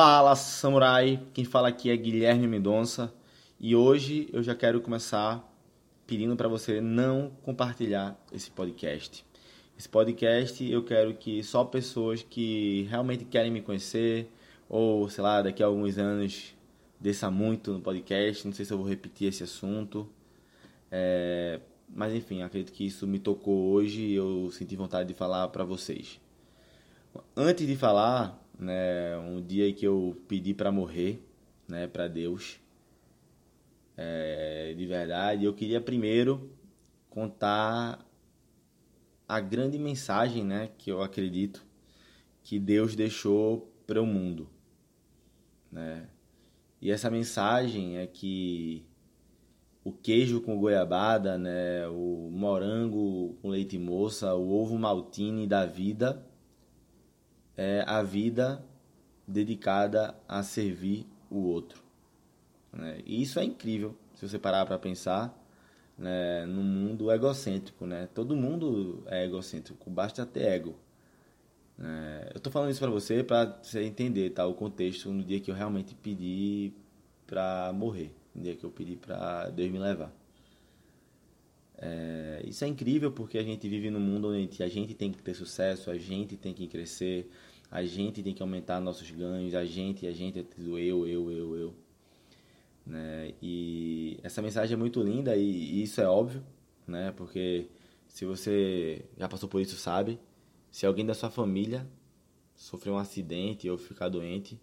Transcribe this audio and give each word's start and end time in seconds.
Fala 0.00 0.36
samurai, 0.36 1.20
quem 1.34 1.44
fala 1.44 1.66
aqui 1.66 1.90
é 1.90 1.96
Guilherme 1.96 2.46
Mendonça 2.46 3.12
e 3.58 3.74
hoje 3.74 4.28
eu 4.32 4.44
já 4.44 4.54
quero 4.54 4.80
começar 4.80 5.44
pedindo 6.06 6.36
para 6.36 6.46
você 6.46 6.80
não 6.80 7.32
compartilhar 7.42 8.16
esse 8.32 8.48
podcast. 8.48 9.26
Esse 9.76 9.88
podcast 9.88 10.64
eu 10.70 10.84
quero 10.84 11.14
que 11.14 11.42
só 11.42 11.64
pessoas 11.64 12.22
que 12.22 12.86
realmente 12.88 13.24
querem 13.24 13.50
me 13.50 13.60
conhecer 13.60 14.30
ou 14.68 15.08
sei 15.08 15.24
lá, 15.24 15.42
daqui 15.42 15.64
a 15.64 15.66
alguns 15.66 15.98
anos 15.98 16.54
desça 17.00 17.28
muito 17.28 17.72
no 17.72 17.80
podcast, 17.80 18.46
não 18.46 18.54
sei 18.54 18.64
se 18.64 18.72
eu 18.72 18.78
vou 18.78 18.86
repetir 18.86 19.26
esse 19.26 19.42
assunto. 19.42 20.08
É... 20.92 21.58
Mas 21.88 22.14
enfim, 22.14 22.42
acredito 22.42 22.72
que 22.72 22.86
isso 22.86 23.04
me 23.04 23.18
tocou 23.18 23.72
hoje 23.72 24.00
e 24.00 24.14
eu 24.14 24.48
senti 24.52 24.76
vontade 24.76 25.08
de 25.08 25.14
falar 25.14 25.48
para 25.48 25.64
vocês. 25.64 26.20
Antes 27.36 27.66
de 27.66 27.74
falar, 27.74 28.47
né, 28.58 29.16
um 29.18 29.40
dia 29.40 29.72
que 29.72 29.86
eu 29.86 30.20
pedi 30.26 30.52
para 30.52 30.72
morrer, 30.72 31.22
né, 31.68 31.86
para 31.86 32.08
Deus, 32.08 32.58
é, 33.96 34.74
de 34.76 34.86
verdade, 34.86 35.44
eu 35.44 35.54
queria 35.54 35.80
primeiro 35.80 36.50
contar 37.08 38.04
a 39.28 39.40
grande 39.40 39.78
mensagem, 39.78 40.44
né, 40.44 40.70
que 40.78 40.90
eu 40.90 41.02
acredito 41.02 41.64
que 42.42 42.58
Deus 42.58 42.96
deixou 42.96 43.72
para 43.86 44.02
o 44.02 44.06
mundo, 44.06 44.48
né? 45.70 46.08
E 46.80 46.90
essa 46.90 47.10
mensagem 47.10 47.98
é 47.98 48.06
que 48.06 48.86
o 49.82 49.92
queijo 49.92 50.40
com 50.40 50.58
goiabada, 50.58 51.36
né, 51.36 51.88
o 51.88 52.30
morango 52.30 53.36
com 53.42 53.48
leite 53.48 53.78
moça, 53.78 54.34
o 54.34 54.50
ovo 54.50 54.78
maltine 54.78 55.46
da 55.46 55.66
vida 55.66 56.27
é 57.58 57.84
a 57.88 58.04
vida 58.04 58.64
dedicada 59.26 60.14
a 60.28 60.44
servir 60.44 61.04
o 61.28 61.40
outro. 61.40 61.82
Né? 62.72 63.00
E 63.04 63.20
isso 63.20 63.40
é 63.40 63.44
incrível, 63.44 63.96
se 64.14 64.26
você 64.26 64.38
parar 64.38 64.64
para 64.64 64.78
pensar, 64.78 65.36
né, 65.98 66.46
no 66.46 66.62
mundo 66.62 67.10
egocêntrico. 67.10 67.84
Né? 67.84 68.08
Todo 68.14 68.36
mundo 68.36 69.02
é 69.06 69.24
egocêntrico, 69.24 69.90
basta 69.90 70.24
ter 70.24 70.44
ego. 70.44 70.76
É, 71.80 72.30
eu 72.32 72.38
estou 72.38 72.52
falando 72.52 72.70
isso 72.70 72.80
para 72.80 72.90
você 72.90 73.22
para 73.22 73.58
você 73.62 73.82
entender 73.82 74.30
tá, 74.30 74.46
o 74.46 74.54
contexto 74.54 75.10
no 75.12 75.22
dia 75.22 75.40
que 75.40 75.50
eu 75.50 75.54
realmente 75.54 75.94
pedi 75.94 76.72
para 77.26 77.72
morrer, 77.72 78.12
no 78.34 78.42
dia 78.42 78.56
que 78.56 78.64
eu 78.64 78.70
pedi 78.70 78.96
para 78.96 79.50
Deus 79.50 79.70
me 79.70 79.78
levar. 79.78 80.12
É, 81.80 82.42
isso 82.44 82.64
é 82.64 82.68
incrível 82.68 83.12
porque 83.12 83.38
a 83.38 83.42
gente 83.42 83.68
vive 83.68 83.88
num 83.88 84.00
mundo 84.00 84.28
onde 84.28 84.62
a 84.62 84.68
gente 84.68 84.94
tem 84.94 85.12
que 85.12 85.22
ter 85.22 85.34
sucesso, 85.34 85.90
a 85.90 85.96
gente 85.96 86.36
tem 86.36 86.52
que 86.52 86.66
crescer, 86.66 87.30
a 87.70 87.84
gente 87.84 88.22
tem 88.22 88.34
que 88.34 88.42
aumentar 88.42 88.80
nossos 88.80 89.10
ganhos, 89.10 89.54
a 89.54 89.64
gente, 89.64 90.06
a 90.06 90.12
gente 90.12 90.40
é 90.40 90.42
tudo 90.42 90.78
eu, 90.78 91.06
eu, 91.06 91.30
eu, 91.30 91.56
eu. 91.56 91.74
Né? 92.84 93.34
E 93.40 94.18
essa 94.22 94.42
mensagem 94.42 94.74
é 94.74 94.76
muito 94.76 95.00
linda 95.02 95.36
e, 95.36 95.42
e 95.42 95.82
isso 95.82 96.00
é 96.00 96.08
óbvio, 96.08 96.42
né? 96.86 97.12
Porque 97.16 97.68
se 98.08 98.24
você 98.24 99.04
já 99.16 99.28
passou 99.28 99.48
por 99.48 99.60
isso, 99.60 99.76
sabe, 99.76 100.18
se 100.72 100.86
alguém 100.86 101.06
da 101.06 101.14
sua 101.14 101.30
família 101.30 101.86
sofrer 102.56 102.90
um 102.90 102.98
acidente 102.98 103.68
ou 103.70 103.78
ficar 103.78 104.08
doente, 104.08 104.58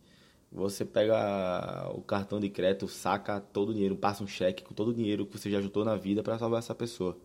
você 0.51 0.85
pega 0.85 1.89
o 1.93 2.01
cartão 2.01 2.39
de 2.39 2.49
crédito, 2.49 2.87
saca 2.87 3.39
todo 3.41 3.69
o 3.69 3.73
dinheiro, 3.73 3.95
passa 3.95 4.23
um 4.23 4.27
cheque 4.27 4.63
com 4.63 4.73
todo 4.73 4.89
o 4.89 4.93
dinheiro 4.93 5.25
que 5.25 5.37
você 5.37 5.49
já 5.49 5.61
juntou 5.61 5.83
na 5.83 5.95
vida 5.95 6.23
para 6.23 6.37
salvar 6.37 6.59
essa 6.59 6.73
pessoa. 6.73 7.17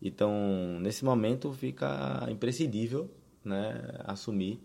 Então, 0.00 0.78
nesse 0.80 1.04
momento 1.04 1.52
fica 1.52 2.26
imprescindível, 2.30 3.10
né, 3.44 3.74
assumir 4.04 4.60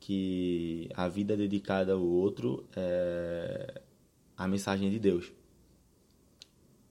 que 0.00 0.88
a 0.94 1.08
vida 1.08 1.36
dedicada 1.36 1.92
ao 1.92 2.02
outro 2.02 2.66
é 2.74 3.82
a 4.36 4.48
mensagem 4.48 4.90
de 4.90 4.98
Deus. 4.98 5.32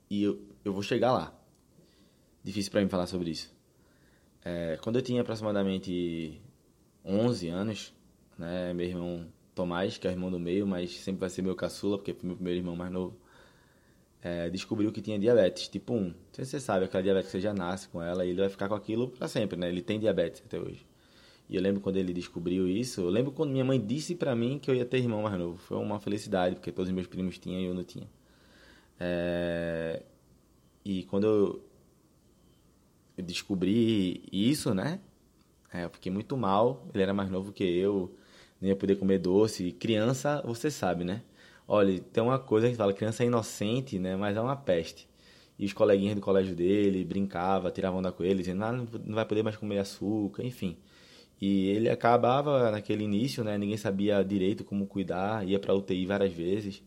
E 0.09 0.23
eu, 0.23 0.41
eu 0.63 0.73
vou 0.73 0.83
chegar 0.83 1.11
lá. 1.11 1.33
Difícil 2.43 2.71
para 2.71 2.81
mim 2.81 2.89
falar 2.89 3.07
sobre 3.07 3.29
isso. 3.31 3.53
É, 4.43 4.77
quando 4.81 4.97
eu 4.97 5.01
tinha 5.01 5.21
aproximadamente 5.21 6.41
11 7.05 7.47
anos, 7.49 7.93
né, 8.37 8.73
meu 8.73 8.85
irmão 8.85 9.27
Tomás, 9.55 9.97
que 9.97 10.07
é 10.07 10.11
o 10.11 10.13
irmão 10.13 10.31
do 10.31 10.39
meio, 10.39 10.65
mas 10.65 10.91
sempre 10.99 11.19
vai 11.21 11.29
ser 11.29 11.41
meu 11.41 11.55
caçula, 11.55 11.97
porque 11.97 12.13
foi 12.13 12.27
meu 12.27 12.35
primeiro 12.35 12.59
irmão 12.59 12.75
mais 12.75 12.91
novo, 12.91 13.15
é, 14.21 14.49
descobriu 14.49 14.91
que 14.91 15.01
tinha 15.01 15.17
diabetes 15.17 15.67
tipo 15.67 15.93
1. 15.93 15.99
Não 16.03 16.15
sei 16.31 16.45
se 16.45 16.51
você 16.51 16.59
sabe, 16.59 16.85
aquela 16.85 17.03
diabetes 17.03 17.31
você 17.31 17.39
já 17.41 17.53
nasce 17.53 17.87
com 17.89 18.01
ela 18.01 18.25
e 18.25 18.29
ele 18.29 18.39
vai 18.39 18.49
ficar 18.49 18.69
com 18.69 18.75
aquilo 18.75 19.09
para 19.09 19.27
sempre, 19.27 19.57
né? 19.57 19.67
Ele 19.69 19.81
tem 19.81 19.99
diabetes 19.99 20.41
até 20.45 20.59
hoje. 20.59 20.85
E 21.49 21.55
eu 21.55 21.61
lembro 21.61 21.81
quando 21.81 21.97
ele 21.97 22.13
descobriu 22.13 22.67
isso, 22.67 23.01
eu 23.01 23.09
lembro 23.09 23.31
quando 23.31 23.51
minha 23.51 23.65
mãe 23.65 23.83
disse 23.83 24.15
para 24.15 24.35
mim 24.35 24.57
que 24.59 24.69
eu 24.71 24.75
ia 24.75 24.85
ter 24.85 24.99
irmão 24.99 25.23
mais 25.23 25.37
novo. 25.37 25.57
Foi 25.57 25.77
uma 25.77 25.99
felicidade, 25.99 26.55
porque 26.55 26.71
todos 26.71 26.89
os 26.89 26.95
meus 26.95 27.07
primos 27.07 27.37
tinham 27.39 27.59
e 27.59 27.65
eu 27.65 27.73
não 27.73 27.83
tinha. 27.83 28.07
É... 28.99 30.03
E 30.85 31.03
quando 31.05 31.25
eu... 31.25 31.65
eu 33.17 33.23
descobri 33.23 34.23
isso, 34.31 34.73
né? 34.73 34.99
É, 35.73 35.85
eu 35.85 35.89
fiquei 35.89 36.11
muito 36.11 36.37
mal. 36.37 36.87
Ele 36.93 37.03
era 37.03 37.13
mais 37.13 37.29
novo 37.29 37.51
que 37.51 37.63
eu, 37.63 38.15
nem 38.61 38.69
ia 38.69 38.75
poder 38.75 38.95
comer 38.95 39.19
doce. 39.19 39.71
Criança, 39.73 40.41
você 40.45 40.69
sabe, 40.71 41.03
né? 41.03 41.23
Olha, 41.67 41.99
tem 41.99 42.23
uma 42.23 42.39
coisa 42.39 42.69
que 42.69 42.75
fala, 42.75 42.93
criança 42.93 43.23
é 43.23 43.27
inocente, 43.27 43.97
né? 43.99 44.15
Mas 44.15 44.37
é 44.37 44.41
uma 44.41 44.55
peste. 44.55 45.09
E 45.57 45.65
os 45.65 45.73
coleguinhas 45.73 46.15
do 46.15 46.21
colégio 46.21 46.55
dele 46.55 47.03
brincavam, 47.05 47.71
tiravam 47.71 47.99
onda 47.99 48.11
com 48.11 48.23
ele, 48.23 48.39
dizendo, 48.39 48.63
ah, 48.63 48.71
não 48.71 49.15
vai 49.15 49.25
poder 49.25 49.43
mais 49.43 49.55
comer 49.57 49.79
açúcar, 49.79 50.43
enfim. 50.43 50.77
E 51.39 51.69
ele 51.69 51.89
acabava 51.89 52.71
naquele 52.71 53.03
início, 53.03 53.43
né? 53.43 53.57
Ninguém 53.57 53.77
sabia 53.77 54.23
direito 54.23 54.63
como 54.63 54.85
cuidar, 54.87 55.47
ia 55.47 55.59
para 55.59 55.73
UTI 55.73 56.05
várias 56.05 56.33
vezes, 56.33 56.83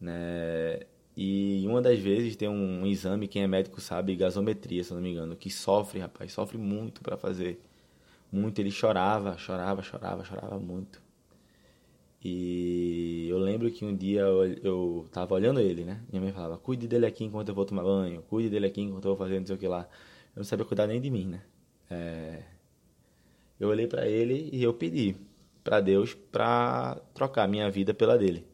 né? 0.00 0.80
E 1.16 1.64
uma 1.66 1.82
das 1.82 1.98
vezes 1.98 2.36
tem 2.36 2.48
um, 2.48 2.82
um, 2.82 2.86
exame, 2.86 3.28
quem 3.28 3.42
é 3.42 3.46
médico 3.46 3.80
sabe, 3.80 4.16
gasometria, 4.16 4.82
se 4.84 4.94
não 4.94 5.00
me 5.00 5.10
engano, 5.10 5.36
que 5.36 5.50
sofre, 5.50 6.00
rapaz, 6.00 6.32
sofre 6.32 6.58
muito 6.58 7.02
para 7.02 7.16
fazer. 7.16 7.60
Muito, 8.32 8.58
ele 8.60 8.70
chorava, 8.70 9.36
chorava, 9.38 9.82
chorava, 9.82 10.24
chorava 10.24 10.58
muito. 10.58 11.02
E 12.22 13.26
eu 13.28 13.38
lembro 13.38 13.70
que 13.70 13.84
um 13.84 13.96
dia 13.96 14.20
eu, 14.20 14.44
eu 14.62 15.08
tava 15.10 15.34
olhando 15.34 15.58
ele, 15.60 15.84
né? 15.84 16.02
Minha 16.10 16.22
mãe 16.22 16.32
falava: 16.32 16.58
"Cuide 16.58 16.86
dele 16.86 17.06
aqui 17.06 17.24
enquanto 17.24 17.48
eu 17.48 17.54
vou 17.54 17.64
tomar 17.64 17.82
banho, 17.82 18.22
cuide 18.22 18.50
dele 18.50 18.66
aqui 18.66 18.82
enquanto 18.82 19.06
eu 19.06 19.16
vou 19.16 19.18
fazer 19.18 19.40
não 19.40 19.46
sei 19.46 19.56
o 19.56 19.58
que 19.58 19.66
lá". 19.68 19.88
Eu 20.34 20.40
não 20.40 20.44
sabia 20.44 20.64
cuidar 20.66 20.86
nem 20.86 21.00
de 21.00 21.10
mim, 21.10 21.26
né? 21.26 21.42
É, 21.90 22.42
eu 23.58 23.68
olhei 23.68 23.86
para 23.86 24.06
ele 24.08 24.48
e 24.52 24.62
eu 24.62 24.72
pedi 24.74 25.16
para 25.62 25.80
Deus 25.80 26.14
para 26.14 26.96
trocar 27.14 27.48
minha 27.48 27.70
vida 27.70 27.92
pela 27.94 28.16
dele. 28.18 28.46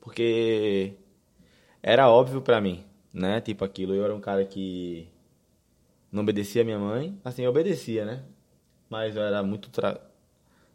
Porque 0.00 0.94
era 1.82 2.10
óbvio 2.10 2.42
para 2.42 2.60
mim, 2.60 2.84
né? 3.12 3.40
Tipo 3.40 3.64
aquilo, 3.64 3.94
eu 3.94 4.04
era 4.04 4.14
um 4.14 4.20
cara 4.20 4.44
que 4.44 5.08
não 6.12 6.22
obedecia 6.22 6.62
a 6.62 6.64
minha 6.64 6.78
mãe, 6.78 7.18
assim, 7.24 7.42
eu 7.42 7.50
obedecia, 7.50 8.04
né? 8.04 8.24
Mas 8.88 9.16
eu 9.16 9.22
era 9.22 9.42
muito 9.42 9.68
tra... 9.70 10.00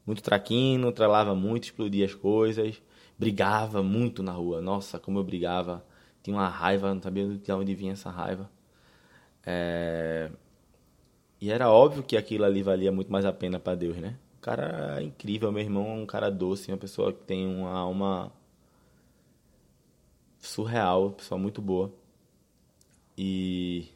muito 0.06 0.22
traquino, 0.22 0.92
tralava 0.92 1.34
muito, 1.36 1.66
explodia 1.66 2.06
as 2.06 2.14
coisas, 2.14 2.82
brigava 3.18 3.82
muito 3.84 4.22
na 4.24 4.32
rua. 4.32 4.62
Nossa, 4.62 5.00
como 5.00 5.20
eu 5.20 5.24
brigava. 5.24 5.84
Tinha 6.22 6.36
uma 6.38 6.48
raiva, 6.48 6.94
não 6.94 7.02
sabia 7.02 7.28
de 7.28 7.52
onde 7.52 7.76
vinha 7.76 7.94
essa 7.94 8.10
raiva. 8.10 8.50
É... 9.46 10.32
E 11.42 11.52
era 11.52 11.70
óbvio 11.70 12.04
que 12.04 12.16
aquilo 12.16 12.46
ali 12.46 12.64
valia 12.64 12.92
muito 12.92 13.12
mais 13.12 13.26
a 13.26 13.34
pena 13.34 13.60
para 13.60 13.76
Deus, 13.76 13.98
né? 13.98 14.18
O 14.38 14.42
cara 14.42 15.00
é 15.00 15.04
incrível, 15.04 15.52
meu 15.52 15.62
irmão 15.62 15.86
é 15.88 15.94
um 15.94 16.06
cara 16.06 16.30
doce, 16.30 16.72
uma 16.72 16.78
pessoa 16.78 17.12
que 17.12 17.24
tem 17.24 17.46
uma 17.48 17.72
alma 17.72 18.32
surreal, 20.40 21.08
uma 21.08 21.12
pessoa 21.12 21.40
muito 21.40 21.62
boa. 21.62 21.92
E 23.18 23.90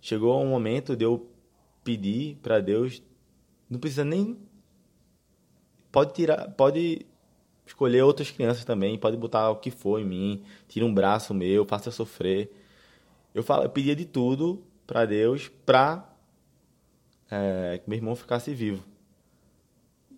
chegou 0.00 0.42
um 0.42 0.48
momento 0.48 0.96
de 0.96 1.04
eu 1.04 1.28
pedir 1.84 2.36
para 2.42 2.60
Deus, 2.60 3.02
não 3.72 3.80
precisa 3.80 4.04
nem 4.04 4.38
pode 5.90 6.12
tirar, 6.14 6.50
pode 6.52 7.06
escolher 7.66 8.02
outras 8.02 8.30
crianças 8.30 8.64
também, 8.64 8.98
pode 8.98 9.16
botar 9.16 9.50
o 9.50 9.56
que 9.56 9.70
for 9.70 10.00
em 10.00 10.04
mim, 10.04 10.42
tira 10.68 10.84
um 10.84 10.92
braço 10.92 11.32
meu, 11.32 11.64
faça 11.64 11.90
sofrer. 11.90 12.52
Eu 13.34 13.42
falo, 13.42 13.64
eu 13.64 13.70
pedia 13.70 13.96
de 13.96 14.04
tudo 14.04 14.62
para 14.86 15.06
Deus 15.06 15.48
para 15.64 16.08
é, 17.30 17.80
que 17.82 17.88
meu 17.88 17.96
irmão 17.96 18.14
ficasse 18.14 18.52
vivo. 18.54 18.84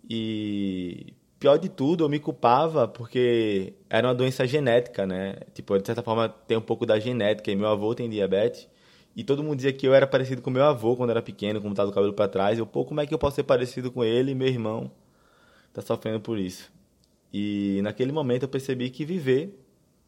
E 0.09 1.13
pior 1.39 1.57
de 1.57 1.69
tudo, 1.69 2.03
eu 2.03 2.09
me 2.09 2.19
culpava 2.19 2.87
porque 2.87 3.73
era 3.89 4.07
uma 4.07 4.15
doença 4.15 4.45
genética, 4.45 5.05
né? 5.05 5.35
Tipo, 5.53 5.77
de 5.79 5.85
certa 5.85 6.03
forma 6.03 6.27
tem 6.29 6.57
um 6.57 6.61
pouco 6.61 6.85
da 6.85 6.99
genética. 6.99 7.51
E 7.51 7.55
meu 7.55 7.67
avô 7.67 7.95
tem 7.95 8.09
diabetes. 8.09 8.67
E 9.15 9.23
todo 9.23 9.43
mundo 9.43 9.55
dizia 9.57 9.71
que 9.73 9.87
eu 9.87 9.93
era 9.93 10.05
parecido 10.05 10.41
com 10.41 10.49
meu 10.49 10.63
avô 10.63 10.95
quando 10.95 11.11
era 11.11 11.21
pequeno, 11.21 11.61
como 11.61 11.73
tava 11.73 11.89
o 11.89 11.93
cabelo 11.93 12.13
para 12.13 12.27
trás. 12.27 12.59
Eu, 12.59 12.65
pô, 12.65 12.83
como 12.85 12.99
é 13.01 13.07
que 13.07 13.13
eu 13.13 13.19
posso 13.19 13.35
ser 13.35 13.43
parecido 13.43 13.91
com 13.91 14.03
ele 14.03 14.35
meu 14.35 14.47
irmão 14.47 14.91
tá 15.73 15.81
sofrendo 15.81 16.19
por 16.19 16.37
isso? 16.37 16.71
E 17.33 17.79
naquele 17.83 18.11
momento 18.11 18.43
eu 18.43 18.49
percebi 18.49 18.89
que 18.89 19.05
viver 19.05 19.57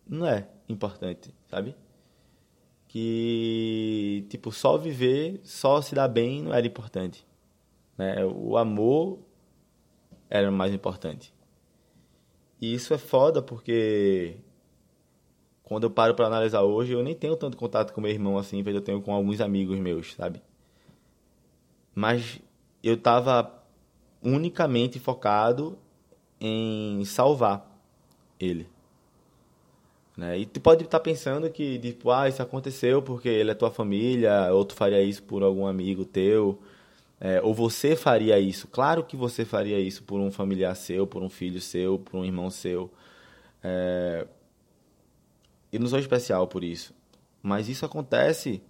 não 0.08 0.28
é 0.28 0.48
importante, 0.70 1.34
sabe? 1.50 1.76
que 2.88 4.26
tipo 4.30 4.52
só 4.52 4.78
viver, 4.78 5.40
só 5.44 5.82
se 5.82 5.94
dar 5.94 6.08
bem 6.08 6.42
não 6.42 6.54
era 6.54 6.66
importante, 6.66 7.26
né? 7.98 8.26
O 8.26 8.58
amor 8.58 9.20
era 10.30 10.50
mais 10.52 10.74
importante. 10.74 11.34
E 12.62 12.74
isso 12.74 12.94
é 12.94 12.98
foda 12.98 13.42
porque 13.42 14.38
quando 15.68 15.84
eu 15.84 15.90
paro 15.90 16.16
para 16.16 16.28
analisar 16.28 16.62
hoje, 16.62 16.94
eu 16.94 17.04
nem 17.04 17.14
tenho 17.14 17.36
tanto 17.36 17.58
contato 17.58 17.92
com 17.92 18.00
meu 18.00 18.10
irmão 18.10 18.38
assim, 18.38 18.64
eu 18.66 18.82
tenho 18.82 19.02
com 19.02 19.14
alguns 19.14 19.42
amigos 19.42 19.78
meus, 19.78 20.14
sabe? 20.14 20.42
Mas 21.94 22.40
eu 22.82 22.96
tava 22.96 23.54
unicamente 24.24 24.98
focado 24.98 25.78
em 26.40 27.04
salvar 27.04 27.70
ele. 28.40 28.70
Né? 30.16 30.40
E 30.40 30.46
tu 30.46 30.62
pode 30.62 30.86
estar 30.86 31.00
tá 31.00 31.04
pensando 31.04 31.50
que, 31.50 31.78
tipo, 31.80 32.12
ah, 32.12 32.30
isso 32.30 32.42
aconteceu 32.42 33.02
porque 33.02 33.28
ele 33.28 33.52
é 33.52 33.54
tua 33.54 33.70
família, 33.70 34.54
ou 34.54 34.64
tu 34.64 34.74
faria 34.74 35.04
isso 35.04 35.22
por 35.24 35.44
algum 35.44 35.68
amigo 35.68 36.06
teu, 36.06 36.58
é, 37.20 37.42
ou 37.42 37.54
você 37.54 37.94
faria 37.94 38.40
isso. 38.40 38.70
Claro 38.70 39.04
que 39.04 39.18
você 39.18 39.44
faria 39.44 39.78
isso 39.82 40.02
por 40.04 40.22
um 40.22 40.32
familiar 40.32 40.76
seu, 40.78 41.06
por 41.06 41.22
um 41.22 41.30
filho 41.30 41.60
seu, 41.60 42.00
por 42.00 42.20
um 42.20 42.24
irmão 42.24 42.50
seu. 42.50 42.90
É... 43.62 44.26
Eu 45.78 45.82
não 45.82 45.88
sou 45.88 46.00
especial 46.00 46.48
por 46.48 46.64
isso. 46.64 46.92
Mas 47.40 47.70
isso 47.70 47.86
acontece, 47.86 48.64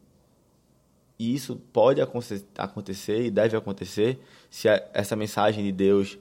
e 1.17 1.33
isso 1.33 1.55
pode 1.71 2.01
acontecer 2.01 3.25
e 3.25 3.31
deve 3.31 3.55
acontecer 3.55 4.19
se 4.49 4.67
essa 4.93 5.15
mensagem 5.15 5.63
de 5.63 5.71
Deus 5.71 6.19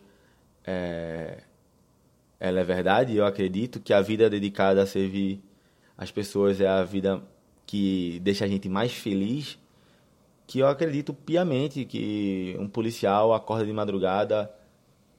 é, 0.64 1.42
ela 2.38 2.60
é 2.60 2.64
verdade. 2.64 3.16
Eu 3.16 3.26
acredito 3.26 3.80
que 3.80 3.92
a 3.92 4.00
vida 4.00 4.30
dedicada 4.30 4.80
a 4.80 4.86
servir 4.86 5.42
as 5.98 6.12
pessoas 6.12 6.60
é 6.60 6.68
a 6.68 6.84
vida 6.84 7.20
que 7.66 8.20
deixa 8.22 8.44
a 8.44 8.48
gente 8.48 8.68
mais 8.68 8.92
feliz. 8.92 9.58
Que 10.46 10.60
eu 10.60 10.68
acredito 10.68 11.12
piamente 11.12 11.84
que 11.84 12.54
um 12.60 12.68
policial 12.68 13.34
acorda 13.34 13.66
de 13.66 13.72
madrugada 13.72 14.48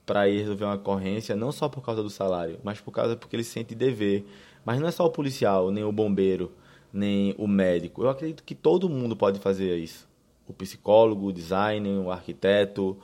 para 0.08 0.26
ir 0.26 0.38
resolver 0.38 0.64
uma 0.64 0.76
ocorrência, 0.76 1.36
não 1.36 1.52
só 1.52 1.68
por 1.68 1.84
causa 1.84 2.02
do 2.02 2.08
salário, 2.08 2.58
mas 2.64 2.80
por 2.80 2.90
causa 2.90 3.14
porque 3.14 3.36
ele 3.36 3.44
sente 3.44 3.74
dever. 3.74 4.24
Mas 4.64 4.80
não 4.80 4.88
é 4.88 4.90
só 4.90 5.04
o 5.04 5.10
policial, 5.10 5.70
nem 5.70 5.84
o 5.84 5.92
bombeiro, 5.92 6.50
nem 6.90 7.34
o 7.36 7.46
médico. 7.46 8.02
Eu 8.02 8.08
acredito 8.08 8.42
que 8.42 8.54
todo 8.54 8.88
mundo 8.88 9.14
pode 9.14 9.38
fazer 9.38 9.76
isso. 9.76 10.08
O 10.46 10.54
psicólogo, 10.54 11.26
o 11.26 11.32
designer, 11.32 12.00
o 12.00 12.10
arquiteto, 12.10 12.96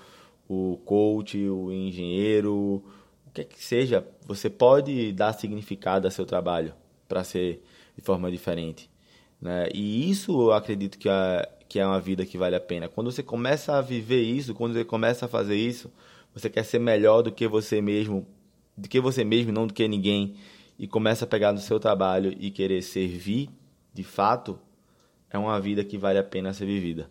o 0.49 0.79
coach, 0.87 1.37
o 1.47 1.71
engenheiro, 1.71 2.83
que 3.35 3.43
é 3.43 3.45
que 3.45 3.62
seja, 3.62 4.06
você 4.27 4.49
pode 4.49 5.12
dar 5.12 5.35
significado 5.35 6.06
ao 6.06 6.11
seu 6.11 6.25
trabalho 6.25 6.73
para 7.06 7.23
ser 7.23 7.62
de 7.95 8.03
forma 8.03 8.31
diferente. 8.31 8.89
Né? 9.39 9.69
E 9.75 10.11
isso 10.11 10.33
eu 10.41 10.53
acredito 10.55 10.97
que 10.97 11.11
é, 11.11 11.47
que 11.69 11.79
é 11.79 11.87
uma 11.87 12.01
vida 12.01 12.25
que 12.25 12.39
vale 12.39 12.56
a 12.56 12.61
pena. 12.61 12.89
Quando 12.89 13.12
você 13.12 13.23
começa 13.23 13.77
a 13.77 13.83
viver 13.83 14.23
isso, 14.23 14.55
quando 14.55 14.73
você 14.73 14.87
começa 14.87 15.27
a 15.27 15.29
fazer 15.29 15.56
isso, 15.56 15.93
você 16.34 16.50
quer 16.50 16.64
ser 16.64 16.81
melhor 16.81 17.22
do 17.22 17.31
que 17.31 17.46
você 17.46 17.81
mesmo, 17.81 18.26
do 18.76 18.88
que 18.88 19.00
você 19.00 19.25
mesmo, 19.25 19.52
não 19.52 19.66
do 19.66 19.72
que 19.72 19.86
ninguém, 19.86 20.34
e 20.78 20.88
começa 20.88 21.25
a 21.25 21.28
pegar 21.28 21.52
no 21.52 21.58
seu 21.58 21.78
trabalho 21.78 22.34
e 22.38 22.50
querer 22.50 22.82
servir, 22.82 23.48
de 23.92 24.02
fato, 24.02 24.58
é 25.31 25.38
uma 25.38 25.60
vida 25.60 25.84
que 25.84 25.96
vale 25.96 26.19
a 26.19 26.25
pena 26.25 26.52
ser 26.52 26.66
vivida. 26.66 27.08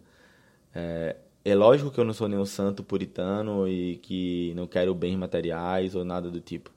É, 0.75 1.15
é 1.45 1.55
lógico 1.55 1.89
que 1.89 1.99
eu 1.99 2.03
não 2.03 2.13
sou 2.13 2.27
nenhum 2.27 2.45
santo 2.45 2.83
puritano 2.83 3.67
e 3.67 3.97
que 3.97 4.53
não 4.55 4.67
quero 4.67 4.93
bens 4.93 5.15
materiais 5.15 5.95
ou 5.95 6.03
nada 6.03 6.29
do 6.29 6.41
tipo. 6.41 6.71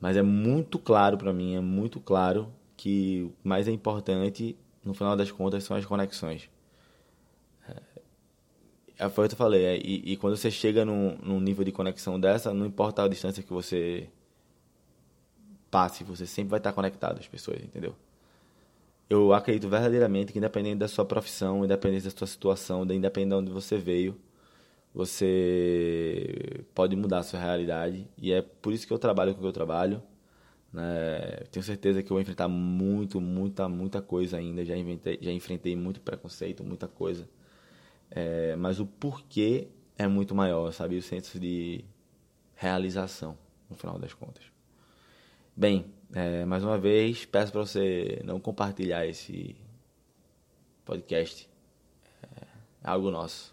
Mas 0.00 0.16
é 0.16 0.22
muito 0.22 0.78
claro 0.78 1.16
para 1.16 1.32
mim, 1.32 1.56
é 1.56 1.60
muito 1.60 1.98
claro 1.98 2.52
que 2.76 3.22
o 3.44 3.48
mais 3.48 3.66
importante, 3.66 4.56
no 4.84 4.94
final 4.94 5.16
das 5.16 5.30
contas, 5.30 5.64
são 5.64 5.76
as 5.76 5.84
conexões. 5.84 6.48
É, 8.98 9.08
foi 9.08 9.26
o 9.26 9.28
que 9.28 9.34
eu 9.34 9.38
falei, 9.38 9.64
é, 9.64 9.76
e, 9.76 10.12
e, 10.12 10.16
quando 10.16 10.36
você 10.36 10.50
chega 10.50 10.84
num, 10.84 11.16
num 11.22 11.40
nível 11.40 11.64
de 11.64 11.72
conexão 11.72 12.18
dessa, 12.18 12.54
não 12.54 12.64
importa 12.66 13.02
a 13.02 13.08
distância 13.08 13.42
que 13.42 13.52
você 13.52 14.08
passe, 15.70 16.04
você 16.04 16.26
sempre 16.26 16.50
vai 16.50 16.60
estar 16.60 16.72
conectado 16.72 17.18
às 17.18 17.26
pessoas, 17.26 17.60
entendeu? 17.62 17.94
eu 19.08 19.32
acredito 19.32 19.68
verdadeiramente 19.68 20.32
que 20.32 20.38
independente 20.38 20.78
da 20.78 20.88
sua 20.88 21.04
profissão, 21.04 21.64
independente 21.64 22.04
da 22.04 22.10
sua 22.10 22.26
situação, 22.26 22.82
independente 22.84 23.30
de 23.30 23.34
onde 23.34 23.50
você 23.50 23.76
veio, 23.78 24.16
você 24.94 26.64
pode 26.74 26.96
mudar 26.96 27.18
a 27.18 27.22
sua 27.22 27.40
realidade. 27.40 28.06
E 28.18 28.32
é 28.32 28.42
por 28.42 28.72
isso 28.72 28.86
que 28.86 28.92
eu 28.92 28.98
trabalho 28.98 29.32
com 29.34 29.40
o 29.40 29.42
que 29.42 29.48
eu 29.48 29.52
trabalho. 29.52 30.02
Né? 30.72 30.82
Tenho 31.50 31.64
certeza 31.64 32.02
que 32.02 32.10
eu 32.10 32.14
vou 32.14 32.20
enfrentar 32.20 32.48
muito, 32.48 33.20
muita, 33.20 33.68
muita 33.68 34.02
coisa 34.02 34.36
ainda. 34.38 34.64
Já, 34.64 34.76
inventei, 34.76 35.18
já 35.20 35.32
enfrentei 35.32 35.76
muito 35.76 36.00
preconceito, 36.00 36.64
muita 36.64 36.88
coisa. 36.88 37.28
É, 38.14 38.54
mas 38.54 38.78
o 38.78 38.86
porquê 38.86 39.68
é 39.98 40.06
muito 40.06 40.34
maior, 40.34 40.72
sabe? 40.72 40.96
O 40.96 41.02
senso 41.02 41.38
de 41.38 41.84
realização, 42.54 43.36
no 43.68 43.76
final 43.76 43.98
das 43.98 44.14
contas. 44.14 44.44
Bem, 45.56 45.92
é, 46.12 46.44
mais 46.44 46.62
uma 46.62 46.78
vez, 46.78 47.24
peço 47.24 47.50
para 47.50 47.62
você 47.62 48.22
não 48.24 48.38
compartilhar 48.38 49.04
esse 49.04 49.56
podcast. 50.84 51.48
É, 52.22 52.46
algo 52.84 53.10
nosso. 53.10 53.52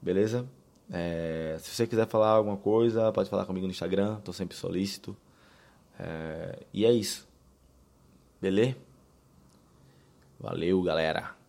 Beleza? 0.00 0.48
É, 0.92 1.56
se 1.58 1.70
você 1.70 1.86
quiser 1.86 2.06
falar 2.06 2.30
alguma 2.30 2.56
coisa, 2.56 3.12
pode 3.12 3.28
falar 3.28 3.46
comigo 3.46 3.66
no 3.66 3.72
Instagram. 3.72 4.18
Estou 4.18 4.32
sempre 4.32 4.56
solícito. 4.56 5.16
É, 5.98 6.60
e 6.72 6.84
é 6.84 6.92
isso. 6.92 7.28
Beleza? 8.40 8.76
Valeu, 10.38 10.82
galera. 10.82 11.39